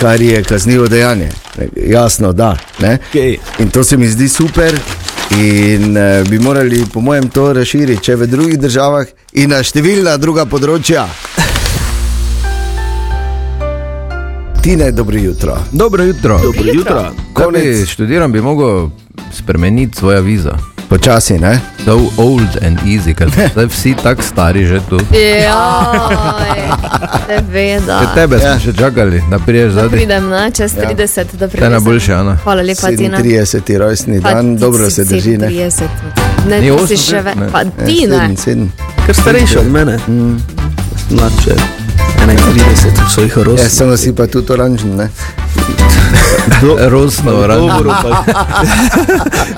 [0.00, 1.28] kar je kaznivo dejanje.
[1.76, 2.56] Jasno, da.
[2.78, 2.98] Ne?
[3.08, 3.38] Okej.
[3.58, 4.74] In to se mi zdi super.
[5.30, 10.16] In eh, bi morali, po mojem, to razširiti še v drugih državah in na številna
[10.16, 11.04] druga področja.
[14.62, 15.58] Tine, dobro jutro.
[15.72, 16.40] Dobro jutro.
[16.42, 17.04] Dobro jutro.
[17.32, 17.86] Ko bi Konec.
[17.88, 18.90] študiral, bi mogel
[19.32, 20.56] spremeniti svojo vizo.
[20.88, 21.60] Počasi, ne?
[21.84, 24.96] So old and easy, ker zdaj vsi tako stari že tu.
[25.10, 26.60] Jaj,
[27.26, 27.98] seveda.
[27.98, 28.58] Če tebe smo Ja.
[28.58, 29.90] še čakali, da priješ zadnji.
[29.90, 30.88] Pridem na čez 30,
[31.32, 31.72] da To je pridem.
[31.72, 32.36] najboljše, Ana.
[32.36, 33.18] Hvala lepa, Tina.
[33.18, 33.78] 37.
[33.78, 35.36] rojstni Pa dan, dobro se drži.
[35.36, 35.48] Ne?
[35.48, 35.88] 37.
[36.46, 37.36] Ne, Ni ti si 38, še več.
[37.36, 37.48] ne.
[37.48, 38.68] Pa Ne, ti ne.
[39.06, 39.98] Ker starejši od mene.
[40.08, 40.36] Mm.
[41.10, 41.54] Mlad še
[42.18, 43.70] 31 v svojih Ja, rosih.
[43.70, 45.08] samo si pa tudi oranžen, ne?
[46.88, 47.68] Rosno, oranžno.
[47.68, 48.24] Dobro, pa.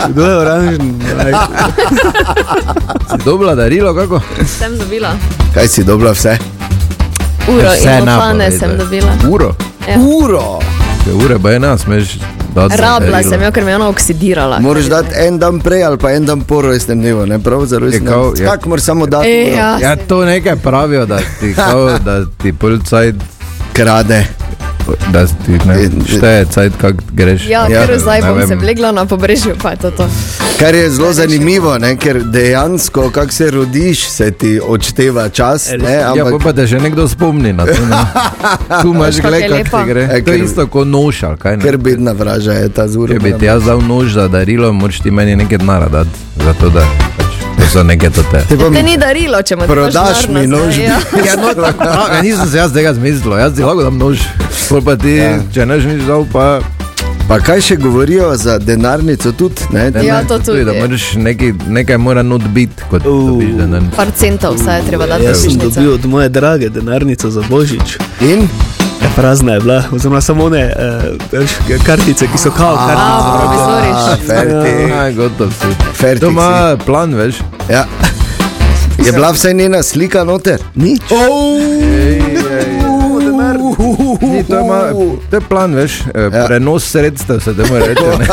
[0.08, 1.00] Kdo je oranžen?
[3.10, 4.20] Si dobila darilo, kako?
[4.48, 5.14] Sem dobila.
[5.54, 6.36] Kaj si dobila vse?
[7.48, 7.98] Uro Vse
[8.44, 9.12] in sem dobila.
[9.28, 9.54] Uro.
[9.88, 9.96] Ja.
[9.98, 10.58] Uro!
[11.04, 12.18] Te ure pa je nas, smeš
[12.54, 13.30] za Rabla darilo.
[13.30, 14.58] sem jo, ker me je ona oksidirala.
[14.58, 17.78] Moraš dati en dan prej ali pa en dan po rojstnem dnevu, ne prav za
[17.78, 18.32] rojstni Je dan.
[18.36, 19.28] je- Kako moraš samo dati?
[19.28, 23.12] E, ja, Ja, to nekaj pravijo, da ti, kao, da ti policaj,
[23.72, 24.26] Krade.
[25.08, 25.76] Da ti ne
[26.08, 27.46] šteje, cajt, kak greš.
[27.46, 28.48] Ja, Ja, ker zdaj bom vem.
[28.48, 30.08] se vlegla na pobrežju, pa je to to.
[30.58, 31.96] Kar je zelo zanimivo, ne?
[31.96, 35.70] ker dejansko, kako se rodiš, se ti odšteva čas.
[35.72, 35.92] Ne?
[35.92, 37.86] Ja, pa, Ampak te že nekdo spomni na to.
[37.86, 37.96] Ne?
[38.82, 39.36] Tu imaš, je kako
[39.76, 40.02] ti gre.
[40.02, 41.62] E, To je ker- isto kot nož, kaj ne.
[41.62, 43.14] ker bedna vraža je ta zura.
[43.14, 46.10] Če bi ti jaz dal nož za darilo, moraš ti meni nekaj denarja dati.
[46.38, 46.84] Zato, da
[47.60, 48.40] pač To so neke tote.
[48.48, 50.78] Te bom- Te ni darilo, če daš Prodaš denar mi nož.
[50.78, 50.98] ja.
[51.26, 54.18] Ja, no, tako, ja, nisem se jaz tega zmislil, jaz ti lahko dam nož.
[54.84, 55.38] Pa ti, Ja.
[55.54, 56.60] če ne želiš dal, pa
[57.28, 59.62] Pa kaj še govorijo za denarnico tudi?
[59.70, 59.90] Ne?
[59.90, 60.64] ne, Ja, to tudi.
[60.64, 63.28] Da moraš nekaj, nekaj mora not biti, kot Uh.
[63.28, 63.82] dobiš denar.
[63.96, 67.98] Par centov vsaj je treba dati Jaz sem dobil od moje drage denarnico za božič.
[68.20, 68.48] In?
[69.02, 70.72] Ja, prazna je bila, oziroma samo ne,
[71.32, 72.96] uh, kartice, ki so kao kartice.
[72.96, 73.96] A, provizoriš.
[73.96, 74.90] A, ferti.
[74.92, 75.66] Ja, gotov si.
[75.94, 76.32] Fertik To si.
[76.32, 77.34] ima plan, veš.
[77.70, 77.86] Ja.
[79.06, 80.62] Je bila vsaj njena slika noter?
[80.74, 81.00] Nič.
[84.22, 84.80] Ni, to, ima,
[85.30, 86.00] to je plan, veš.
[86.14, 86.20] Ja.
[86.32, 86.46] Ja.
[86.46, 88.02] Prenos sredstev se temu reče.
[88.18, 88.26] ne,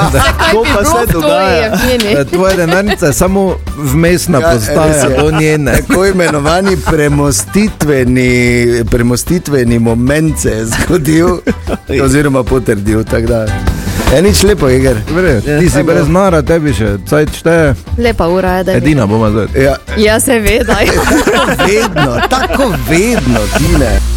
[0.52, 1.70] To pa se dogaja.
[2.16, 5.16] da Tvoja denarnica je samo vmesna Ja, postaja, je.
[5.16, 5.72] to njene.
[5.78, 8.40] Tako imenovani premostitveni,
[8.92, 11.28] premostitveni moment se je zgodil,
[12.06, 13.04] oziroma potrdil.
[14.16, 14.98] Je nič lepo, Iger.
[15.60, 17.76] Ti si brez nara, tebi še cajt šteje.
[17.98, 18.78] Lepa ura je, da je.
[18.78, 19.48] Edina bomo zdaj.
[19.56, 20.78] Ja, Ja, seveda.
[20.86, 20.92] ja.
[21.60, 24.17] vedno, tako vedno, tine.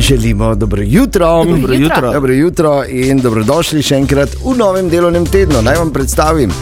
[0.00, 1.44] Želimo dobro jutro.
[1.44, 2.12] Dobro jutro.
[2.12, 5.62] Dobro jutro in dobrodošli še enkrat v novem delovnem tednu.
[5.62, 6.52] Naj vam predstavim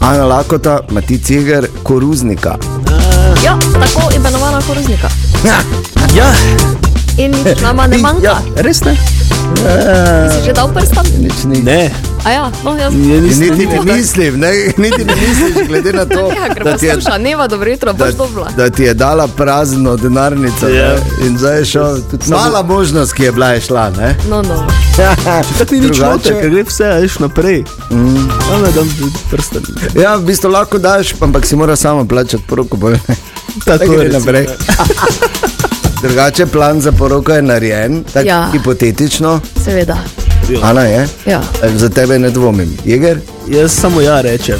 [0.00, 2.56] Ana Lakota, Mati Ciger, Koruznika.
[3.44, 5.08] Ja, tako imenovana koruznika.
[6.16, 6.32] Ja,
[7.18, 8.22] In nič nama ne manjka.
[8.22, 8.38] Ja.
[8.56, 8.96] res ne?
[10.30, 11.06] Si že dal prstom?
[11.18, 11.62] Nič ni.
[11.62, 11.88] Ne.
[12.26, 12.90] A ja, no jaz.
[12.94, 16.76] Je, In nisem, Niti ne mislim, ne, niti ne misliš, glede na to, Ja, da
[16.76, 18.06] ti, je, posluša, neva dobro jutro, da,
[18.56, 20.88] da ti je dala prazno denarnico Ja.
[20.88, 21.96] ne, in zdaj je šel.
[22.26, 23.90] Mala možnost, ki je bila, je šla.
[23.90, 24.16] Ne?
[24.30, 24.66] No, no.
[25.58, 27.64] tako ni nič noter, ker gre vse, veš naprej.
[27.90, 28.26] Mm.
[28.50, 28.90] Ja, ne dam
[29.30, 29.62] prsten.
[29.94, 32.90] Ja, v bistvu lahko daš, ampak si mora samo plačati poroko.
[32.90, 32.98] ne.
[33.64, 34.18] Tako recimo.
[34.18, 34.46] naprej.
[36.06, 38.34] Drugače, plan za poroko je narejen, tako Ja.
[38.36, 38.48] ja.
[38.52, 39.40] hipotetično.
[39.64, 39.96] Seveda.
[40.62, 41.40] Ana je, Ja.
[41.74, 42.76] za tebe ne dvomim.
[42.84, 43.18] Jeger?
[43.48, 44.58] Jaz samo ja rečem.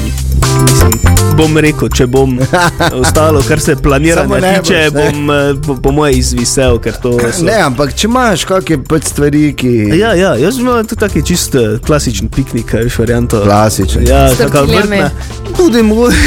[0.61, 0.99] Mislim,
[1.35, 2.39] bom rekel, če bom
[3.01, 5.11] ostalo, kar se Samo planiranja ne tiče, boš, ne.
[5.11, 7.45] bom eh, po, po moje izvisel, ker to so.
[7.45, 9.71] Ne, ampak če imaš kakšne pač stvari, ki.
[9.95, 13.41] Ja, ja, jaz imam tudi taki čist eh, klasičen piknik, veš, varianto.
[13.41, 14.07] Klasičen.
[14.07, 14.97] Ja, tortiljami.
[14.97, 15.09] vrtna.
[15.57, 16.17] Tudi mogoče.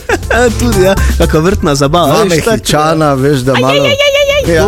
[0.58, 2.12] tudi, ja, kakšna vrtna zabava.
[2.14, 3.84] Mame veš, tak- hičana, veš, da malo.
[4.54, 4.66] Ja,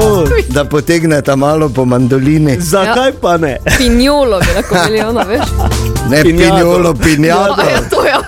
[0.48, 2.56] da potegneta malo po mandolini.
[2.60, 3.58] Zakaj pa ne?
[3.78, 5.40] Pinjolo bi lahko imeli, ono, veš?
[6.10, 6.54] Ne Pinjato.
[6.54, 7.60] pinjolo, pinjato.
[7.60, 8.20] A ja, to ja.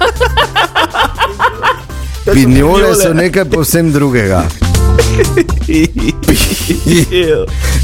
[2.32, 4.42] Pinjole so nekaj povsem drugega.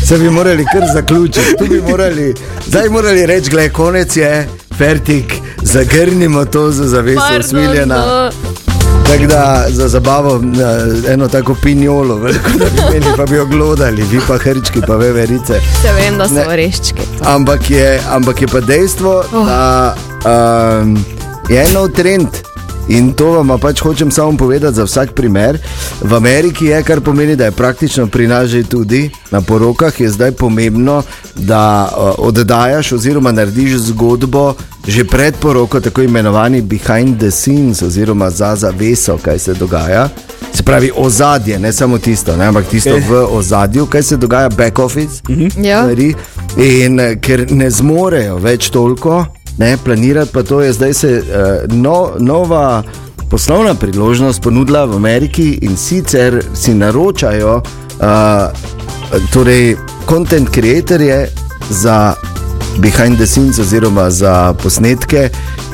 [0.06, 2.34] Se bi morali kar zaključiti, tu bi morali,
[2.66, 4.48] zdaj bi morali reči, gledaj, konec je,
[4.78, 8.30] fertik, zagrnimo to za zaveso Pardon, usmiljena.
[9.06, 13.46] Tako da za zabavo eh, eno tako pinjolo, veliko da bi imeli, pa bi jo
[13.46, 15.60] glodali, vi pa hrčki, pa veverice.
[15.82, 16.46] Se vem, da so Ne.
[16.48, 17.02] oreščki.
[17.24, 19.46] Ampak je, ampak je pa dejstvo, oh.
[19.46, 21.04] da um,
[21.48, 22.55] je nov trend.
[22.88, 25.58] In to vam pač hočem samo povedati za vsak primer.
[26.00, 30.10] V Ameriki je, kar pomeni, da je praktično pri nas že tudi na porokah, je
[30.10, 31.02] zdaj pomembno,
[31.34, 34.54] da uh, oddajaš oziroma narediš zgodbo
[34.86, 40.08] že pred poroko, tako imenovani behind the scenes, oziroma za zaveso, kaj se dogaja.
[40.54, 43.08] Se pravi, ozadje, ne samo tisto, ne, ampak tisto Okej.
[43.08, 45.22] v ozadju, kaj se dogaja, back office.
[45.62, 45.82] Ja.
[45.82, 46.14] stvari.
[46.56, 49.24] In eh, ker ne zmorejo več toliko,
[49.58, 52.82] ne, planirati pa to je zdaj se uh, no, nova
[53.30, 59.76] poslovna priložnost ponudila v Ameriki in sicer si naročajo uh, torej,
[60.08, 61.28] content creatorje
[61.70, 62.14] za
[62.78, 65.28] behind the scenes oziroma za posnetke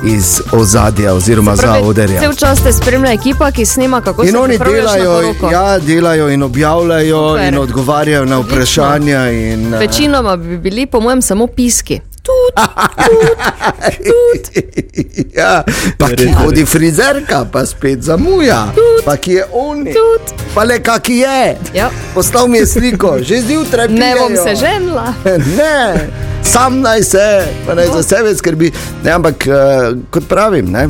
[0.05, 2.21] iz ozadja oziroma za oderja.
[2.21, 6.43] Cel čas te spremlja ekipa, ki snema, kako In se oni delajo, ja, delajo in
[6.43, 7.49] objavljajo Super.
[7.49, 9.31] in odgovarjajo na vprašanja.
[9.31, 12.01] In, eh, Večinoma bi bili, po mojem, samo piski.
[15.41, 15.65] ja,
[15.99, 18.73] pa ki hodi frizerka, pa spet zamuja,
[19.05, 19.87] pa ki je on,
[20.55, 21.57] pa le kaki je.
[21.75, 21.91] Ja.
[22.15, 24.45] Postal mi je sliko, že zjutraj Ne bom pijejo.
[24.45, 25.15] se ženila.
[25.59, 26.09] ne,
[26.43, 28.73] sam naj se, pa naj za sebe skrbi.
[29.05, 30.89] Ne, ampak uh, kot pravim, ne.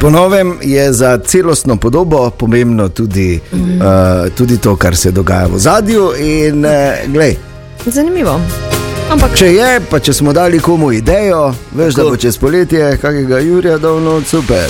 [0.00, 3.58] Po novem je za celostno podobo pomembno tudi, mm.
[3.58, 6.12] uh, tudi to, kar se dogaja v zadju.
[6.18, 6.72] In, uh,
[7.12, 7.36] glej,
[7.86, 8.40] Zanimivo.
[9.10, 13.38] Ampak če je, pa če smo dali komu idejo, veš, da bo čez poletje kakega
[13.38, 14.66] Jurija davno super.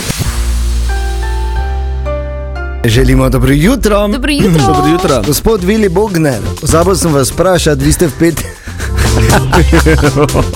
[2.85, 4.09] Želimo dobro jutro.
[4.09, 4.67] dobro jutro.
[4.67, 5.23] Dobro jutro.
[5.27, 8.45] Gospod Vili Bogner, pozabil sem vas vprašati, vi ste v pet.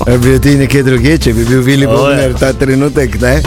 [0.07, 1.87] Ja, bi bil ti nekje druge, če bi bil Vili.
[1.87, 3.21] Bogner ta trenutek.
[3.21, 3.41] ne?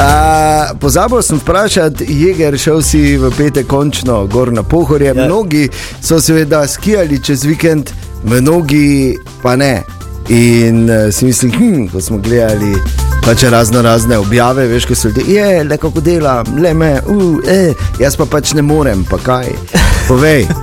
[0.00, 5.12] A, pozabil sem vprašati, Jeger, šel si v petek končno gor na pohorje.
[5.12, 5.26] Ja.
[5.26, 5.68] Mnogi
[6.02, 7.90] so seveda skijali čez vikend,
[8.24, 9.82] mnogi pa ne.
[10.28, 12.74] In uh, si mislim, hm, ko smo gledali
[13.26, 17.36] pač razno razne objave, veš, ko so ljudje, je, le kako delam, le me, uh,
[17.48, 19.52] eh, jaz pa pač ne morem, pa kaj.
[20.10, 20.46] Povej.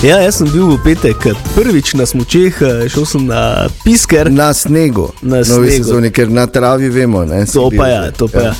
[0.00, 1.20] Ja, jaz sem bil v petek
[1.52, 4.32] prvič na smočeh, eh, šel sem na pisker.
[4.32, 5.84] Na snegu, Na novi snegu.
[5.84, 7.20] sezoni, ker na travi vemo.
[7.28, 8.12] Ne, si To pa je, že.
[8.16, 8.50] to pa je.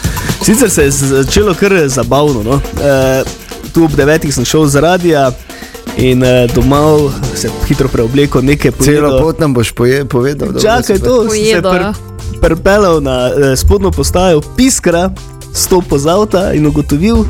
[0.44, 2.44] Sicer se je začelo kar zabavno.
[2.44, 2.60] No?
[2.76, 3.24] E,
[3.72, 5.32] tu ob devetih sem šel z radia
[5.96, 6.20] in
[6.52, 9.18] domov se hitro preoblekel, nekaj Celo pojedel.
[9.18, 10.52] pot nam boš poje, povedal.
[10.52, 11.00] Čakaj, super.
[11.00, 11.92] to sem se Pojedel, pr, ja.
[12.36, 13.16] prpelal na
[13.56, 15.08] spodnjo postajo Piskra,
[15.56, 17.24] stopil z avta in ugotovil,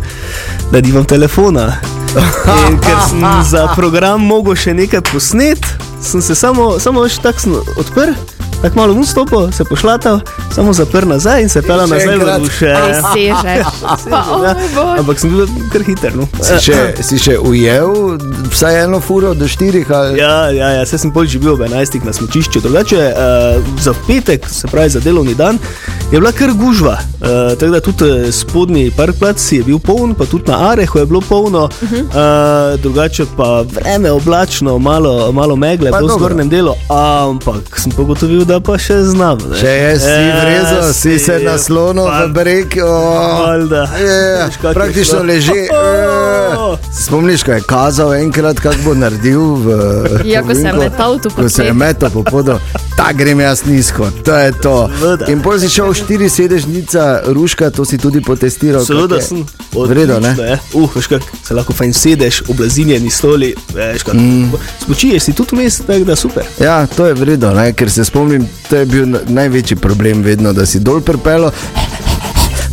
[0.75, 1.79] da nimam telefona.
[2.11, 5.67] In ker sem za program mogel še nekaj posnet,
[6.03, 8.17] sem se samo, samo še tako odprl.
[8.61, 10.19] Tako malo v stopil, se pošlatal,
[10.55, 12.75] samo zaprl nazaj in se pelal Še nazaj v duše.
[15.01, 16.13] Ampak sem bil kar hiter.
[16.17, 16.27] No.
[16.43, 18.19] Si še, si še ujel
[18.51, 19.91] vsaj eno furo do štirih?
[19.91, 20.19] Ali?
[20.21, 22.61] Ja, ja, ja, se sem pol že bil ob 11 na smočišču.
[22.65, 23.15] Drugače, uh,
[23.81, 25.59] za petek, se pravi za delovni dan,
[26.11, 26.99] je bila kar gužva.
[27.21, 27.27] Uh,
[27.61, 31.21] tako da tudi eh, spodnji parkplac je bil poln, pa tudi na Arehu je bilo
[31.21, 31.65] polno.
[31.65, 32.03] Uh -huh.
[32.03, 38.45] uh, drugače pa vreme oblačno, malo, malo megle Pa po zgornjem delu, ampak sem pogotovil,
[38.45, 39.39] da pa še znam.
[39.39, 39.61] ne.
[39.61, 40.07] Če je si
[40.41, 42.75] Ja, vrezo, si se naslonil v breg,
[44.73, 45.69] praktično leži.
[45.71, 46.79] Oh!
[46.79, 46.79] eh.
[46.93, 49.67] Spomniš, ko je kazal enkrat, kako bo naredil v
[50.25, 52.59] Ja, ko se je metal tu po se je metal po podu,
[52.97, 54.91] ta grem jaz nizko, to je to.
[55.29, 58.85] In pol si šel štiri sedežnica, ruška, to si tudi potestiral.
[58.85, 59.45] Seveda sem.
[59.73, 60.35] Vredo, ne?
[60.39, 60.59] je.
[60.75, 64.15] Uh, veš kak, se lahko fajn sedeš, oblazinjeni stoli, veš kak.
[64.15, 64.51] Mm.
[64.83, 66.45] Spočiješ si tudi vmes, tako da super.
[66.61, 67.73] Ja, to je vredno, ne?
[67.73, 71.53] ker se spomnim, to je bil na- največji problem vedno, da si dol prepelo.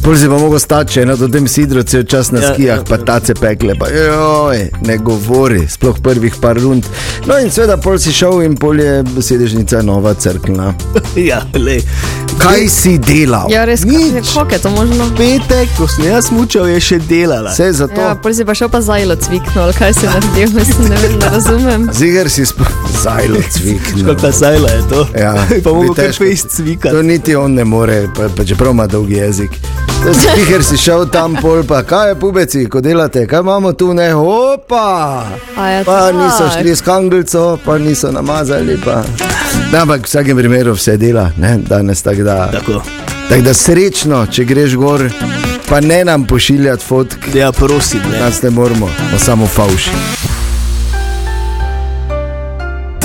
[0.08, 2.78] Pol si pa mogel stati, če eno do tem sidro, cel čas na Ja, skijah,
[2.80, 6.88] ja, pa tace pekle, pa joj, ne govori, sploh prvih par rund.
[7.28, 10.70] No in seveda, pol si šel in pol je sedežnica nova crkvena.
[11.30, 11.82] ja, le.
[12.40, 13.52] Kaj si delal?
[13.52, 15.10] Ja, res, kako je to možno?
[15.18, 17.52] Petek, ko sem jaz mučal, je še delala.
[17.52, 18.00] Vse za to.
[18.00, 21.20] Ja, pol si pa šel pa zajlo cviknil, ali kaj si naredil, mislim, ne, vem,
[21.20, 21.90] ne razumem.
[21.98, 22.48] Ziger si
[23.04, 24.08] zajlo cviknil.
[24.14, 25.04] Kakšna sajla je to?
[25.20, 25.36] Ja,
[25.68, 26.24] pa mogo kar težko.
[26.24, 26.96] fejst cvika.
[26.96, 29.60] To niti on ne more, pa, pa čeprav ima dolg jezik.
[30.48, 34.16] Ker si šel tam pol, pa kaj je pubeci, ko delate, kaj imamo tu, ne,
[34.16, 35.26] opa.
[35.58, 36.16] Ja, Pa tak.
[36.16, 38.78] niso šli s kanglico, pa niso namazali.
[38.78, 39.04] Pa.
[39.72, 42.48] Da, ampak v vsakem primeru vse dela, ne, danes tako da.
[42.50, 42.82] Tako.
[43.30, 45.10] Tako da srečno, če greš gor,
[45.70, 48.20] pa ne nam pošiljati fotk, Ja, prosim, ne.
[48.20, 49.92] nas ne moramo, o samo fauši.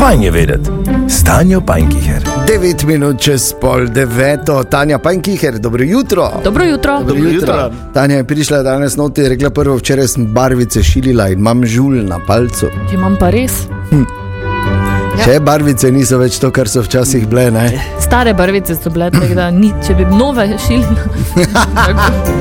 [0.03, 0.71] Fajn je vedeti.
[1.09, 2.23] Stanjo Pajnkiher.
[2.49, 6.31] 9 minut čez pol deveto, Tanja Pankiher, dobro jutro.
[6.45, 6.99] Dobro jutro.
[7.07, 7.71] Dobro jutro.
[7.95, 12.03] Tanja je prišla danes noter in rekla: prvo včeraj sem barvice šilila in imam žul
[12.03, 12.67] na palcu.
[12.91, 13.53] Če imam pa res.
[13.93, 15.25] Ja.
[15.25, 17.69] Če barvice niso več to, kar so včasih bile, ne?
[18.01, 20.97] Stare barvice so bile, tako da ni, če bi nove šili.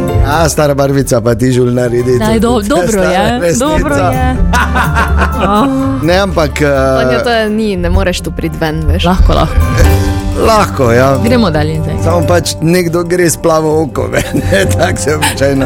[0.26, 2.20] A, stara barvica pa ti žul naredi.
[2.20, 4.36] Daj, do, dobro je, dobro je.
[6.04, 9.06] Ne, ampak Tanja, uh, to je, ni, ne moreš tu priti ven, veš.
[9.06, 10.11] Lahko, lahko.
[10.40, 11.18] Lahko, ja.
[11.24, 11.96] Gremo dalje zdaj.
[12.04, 14.10] Samo pač nekdo gre s plavo oko,
[14.78, 15.66] tako se običajno.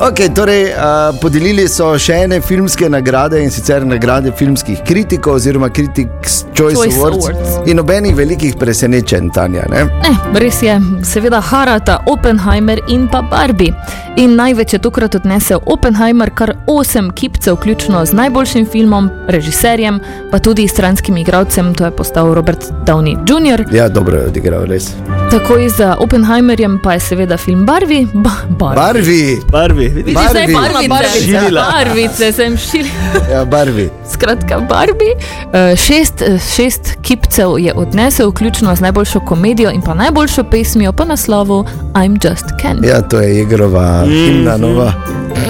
[0.00, 5.68] Okay, torej, uh, podelili so še ene filmske nagrade in sicer nagrade filmskih kritikov oziroma
[5.68, 7.28] Critics Choice, Choice Awards.
[7.28, 7.70] Awards.
[7.70, 9.66] In nobenih velikih presenečenj, Tanja.
[9.70, 9.84] Ne?
[9.84, 13.74] Ne, res je, seveda Harata, Oppenheimer in pa Barbie.
[14.16, 19.98] In največ je tokrat odnesel Oppenheimer, kar osem kipcev, vključno z najboljšim filmom, režiserjem,
[20.30, 23.64] pa tudi stranskim igralcem, to je postal Robert Downey Jr.
[23.74, 24.90] Ja, dobro je odigral, res.
[25.30, 28.06] Takoj za Oppenheimerjem pa je seveda film Barbie.
[28.14, 28.82] Ba, Barbie.
[28.82, 30.04] Barvi, Barvi, vidiš?
[30.04, 30.88] Vidiš, zdaj Barbie.
[30.88, 31.66] barvice, Šilila.
[31.72, 32.88] barvice sem šila.
[33.32, 33.90] ja, barvi.
[34.12, 35.14] Skratka, Barbie.
[35.52, 40.92] Eh, Šest, eh, šest kipcev je odnesel, vključno z najboljšo komedijo in pa najboljšo pesmijo
[40.92, 42.84] po naslovu I'm Just Ken.
[42.84, 44.92] Ja, to je igrova himna nova.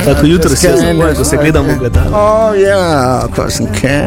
[0.05, 1.69] Tako jutro si jaz zapojen, ko se gledamo.
[2.13, 4.03] O, oh, ja, ko sem kaj.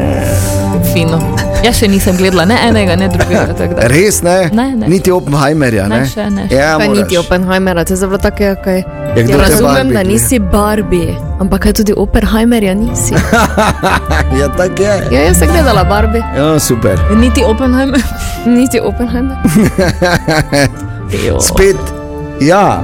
[0.94, 1.20] Fino.
[1.66, 3.54] Jaz še nisem gledala ne enega, ne drugega.
[3.60, 4.50] da- Res ne?
[4.54, 4.88] Ne, ne.
[4.88, 6.00] Niti Oppenheimerja, ne?
[6.00, 6.46] Ne, še ne.
[6.54, 8.84] Ja, niti Oppenheimera, to je zelo tako, ja, kaj.
[9.18, 13.18] Ja, kdo Ja, te razumem, Barbie da nisi Barbie, ampak kaj tudi Oppenheimerja nisi.
[14.40, 14.94] Ja, tako je.
[15.12, 17.00] Ja, jaz sem gledala Barbie, Ja, super.
[17.18, 18.02] Niti Oppenheimer.
[18.58, 19.38] niti Oppenheimer.
[21.26, 21.40] Jo.
[21.42, 21.80] Spet,
[22.42, 22.84] ja.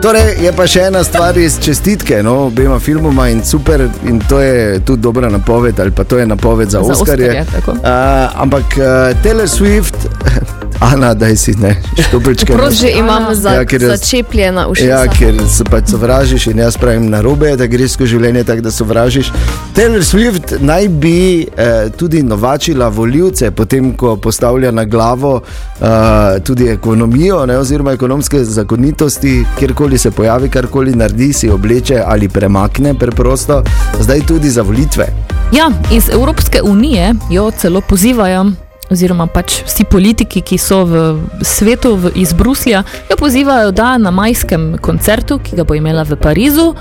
[0.00, 4.38] Torej, je pa še ena stvar iz čestitke, no, obema filmoma in super, in to
[4.40, 7.42] je tudi dobra napoved, ali pa to je napoved za, Za Oscarje.
[7.42, 7.80] Oscarje.
[7.84, 8.84] Uh, ampak uh,
[9.24, 10.08] Taylor Swift,
[10.80, 12.52] Ana, da si ne, štopečke.
[12.70, 14.88] Že imamo za, Ja, ker začepljena ušesa.
[14.88, 18.64] Ja, ker se pač sovražiš in jaz pravim na robe, da greš skozi življenje tako,
[18.64, 19.32] da sovražiš.
[19.76, 26.70] Taylor Swift naj bi eh, tudi novačila voljivce, potem ko postavlja na glavo eh, tudi
[26.72, 33.62] ekonomijo, ne, oziroma ekonomske zakonitosti, kjerkoli se pojavi, karkoli naredi, si obleče ali premakne preprosto,
[34.00, 35.06] zdaj tudi za volitve.
[35.52, 38.44] Ja, iz Evropske unije jo celo pozivajo,
[38.90, 41.02] oziroma pač vsi politiki, ki so v
[41.42, 46.16] svetu v, iz Bruslja, jo pozivajo, da na majskem koncertu, ki ga bo imela v
[46.16, 46.74] Parizu,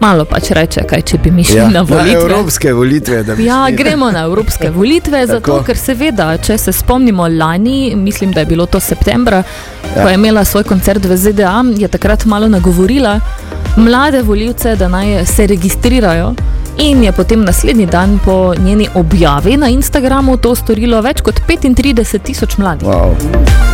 [0.00, 2.16] malo pač reče, kaj če bi mi šli ja, na na volitve.
[2.20, 3.22] evropske volitve.
[3.22, 3.76] da bi Ja, šli.
[3.76, 8.66] gremo na evropske volitve, zato ker seveda, če se spomnimo lani, mislim, da je bilo
[8.66, 9.42] to septembra,
[9.86, 10.02] ja.
[10.02, 13.20] ko je imela svoj koncert v ZDA, je takrat malo nagovorila
[13.76, 16.34] mlade voljivce, da naj se registrirajo.
[16.78, 22.18] In je potem naslednji dan po njeni objavi na Instagramu to storilo več kot 35
[22.18, 22.88] tisoč mladih.
[22.88, 23.12] Wow.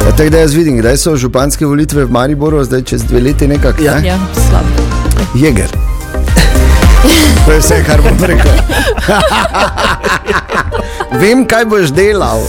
[0.07, 3.49] Ja, tako da jaz vidim, kdaj so županske volitve v Mariboru, zdaj čez dve leti
[3.49, 3.83] nekako.
[3.83, 4.07] Ja, Ne?
[4.09, 4.89] ja slabo.
[5.35, 5.71] Jeger.
[7.47, 8.51] To je vse, kar bom rekel.
[11.21, 12.43] Vem, kaj boš delal.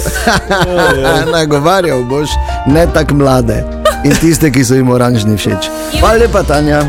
[1.38, 2.30] Nagovarjal boš
[2.68, 3.64] ne tako mlade
[4.04, 5.70] in tiste, ki so jim oranžni všeč.
[6.00, 6.82] Hvala lepa, Tanja.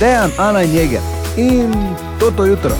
[0.00, 1.00] Dejan, Ana in Jeger.
[1.36, 1.72] In
[2.20, 2.76] toto jutro.